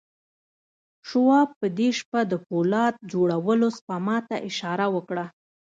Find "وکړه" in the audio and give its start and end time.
4.95-5.25